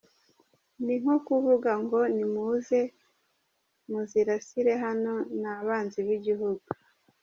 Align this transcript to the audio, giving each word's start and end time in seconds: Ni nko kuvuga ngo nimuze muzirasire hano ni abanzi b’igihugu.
Ni 0.83 0.95
nko 1.01 1.15
kuvuga 1.27 1.71
ngo 1.83 1.99
nimuze 2.15 2.79
muzirasire 3.89 4.73
hano 4.85 5.13
ni 5.39 5.47
abanzi 5.55 5.99
b’igihugu. 6.05 6.67